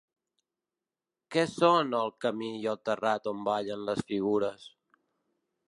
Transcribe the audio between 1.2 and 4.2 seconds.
Què són el camí i el terrat on ballen les